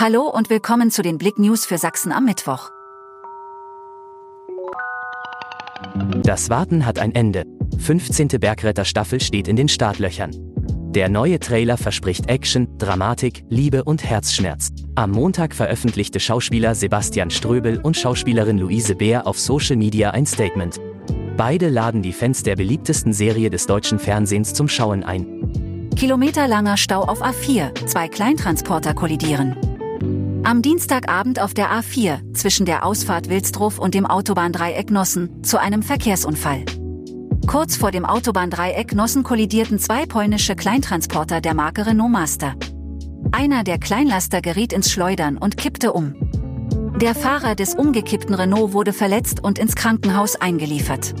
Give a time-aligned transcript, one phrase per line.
[0.00, 2.70] Hallo und willkommen zu den Blick News für Sachsen am Mittwoch.
[6.22, 7.42] Das Warten hat ein Ende.
[7.78, 8.28] 15.
[8.28, 10.30] Bergretter-Staffel steht in den Startlöchern.
[10.92, 14.68] Der neue Trailer verspricht Action, Dramatik, Liebe und Herzschmerz.
[14.94, 20.76] Am Montag veröffentlichte Schauspieler Sebastian Ströbel und Schauspielerin Luise Beer auf Social Media ein Statement.
[21.36, 25.90] Beide laden die Fans der beliebtesten Serie des deutschen Fernsehens zum Schauen ein.
[25.96, 29.56] Kilometerlanger Stau auf A4, zwei Kleintransporter kollidieren.
[30.44, 35.82] Am Dienstagabend auf der A4 zwischen der Ausfahrt Wilsdruf und dem Autobahndreieck Nossen zu einem
[35.82, 36.64] Verkehrsunfall.
[37.46, 42.54] Kurz vor dem Autobahndreieck Nossen kollidierten zwei polnische Kleintransporter der Marke Renault Master.
[43.32, 46.14] Einer der Kleinlaster geriet ins Schleudern und kippte um.
[47.00, 51.14] Der Fahrer des umgekippten Renault wurde verletzt und ins Krankenhaus eingeliefert.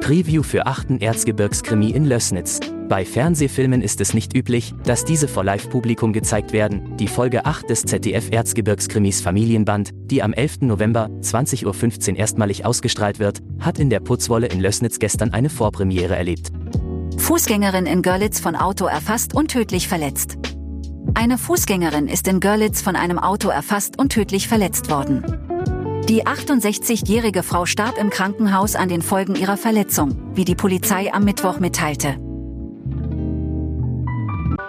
[0.00, 1.00] Preview für 8.
[1.00, 2.60] Erzgebirgskrimi in Lößnitz.
[2.90, 6.96] Bei Fernsehfilmen ist es nicht üblich, dass diese vor Live-Publikum gezeigt werden.
[6.96, 10.62] Die Folge 8 des ZDF Erzgebirgskrimis Familienband, die am 11.
[10.62, 16.16] November 20.15 Uhr erstmalig ausgestrahlt wird, hat in der Putzwolle in Lößnitz gestern eine Vorpremiere
[16.16, 16.48] erlebt.
[17.16, 20.38] Fußgängerin in Görlitz von Auto erfasst und tödlich verletzt.
[21.14, 25.22] Eine Fußgängerin ist in Görlitz von einem Auto erfasst und tödlich verletzt worden.
[26.08, 31.24] Die 68-jährige Frau starb im Krankenhaus an den Folgen ihrer Verletzung, wie die Polizei am
[31.24, 32.16] Mittwoch mitteilte.